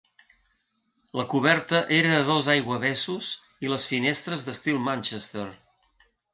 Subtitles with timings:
[1.19, 3.29] La coberta era de dos aiguavessos
[3.67, 5.49] i les finestres d'estil Manchester.